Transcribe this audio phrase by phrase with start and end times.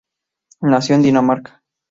[0.61, 1.61] Nació en Dinamarca.